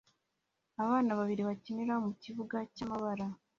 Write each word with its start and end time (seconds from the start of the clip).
Abana 0.83 1.11
babiri 1.19 1.41
bakinira 1.49 1.93
mukibuga 2.03 2.57
cyamabara 2.75 3.25